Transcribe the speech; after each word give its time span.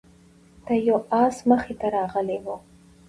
د 0.65 0.67
یو 0.87 0.97
آس 1.23 1.37
مخې 1.49 1.73
ته 1.79 1.87
راغلی 1.95 2.37
و، 2.43 2.47